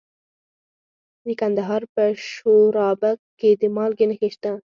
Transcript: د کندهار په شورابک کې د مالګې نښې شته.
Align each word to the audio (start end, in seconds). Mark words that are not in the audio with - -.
د 1.25 1.27
کندهار 1.39 1.81
په 1.93 2.03
شورابک 2.31 3.17
کې 3.39 3.49
د 3.61 3.63
مالګې 3.75 4.05
نښې 4.09 4.29
شته. 4.35 4.51